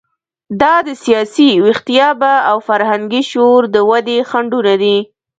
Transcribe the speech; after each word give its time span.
دا 0.61 0.75
د 0.87 0.89
سیاسي 1.03 1.49
ویښتیابه 1.65 2.33
او 2.49 2.57
فرهنګي 2.67 3.21
شعور 3.29 3.63
د 3.73 3.75
ودې 3.89 4.17
خنډونه 4.29 4.73
دي. 4.83 4.97